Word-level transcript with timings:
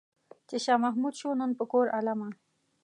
چې 0.49 0.55
شاه 0.65 0.81
محمود 0.83 1.13
شو 1.19 1.29
نن 1.39 1.51
په 1.59 1.63
کور 1.71 1.85
عالمه. 1.95 2.27